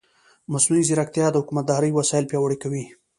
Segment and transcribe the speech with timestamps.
[0.51, 2.83] مصنوعي ځیرکتیا د حکومتدارۍ وسایل پیاوړي کوي.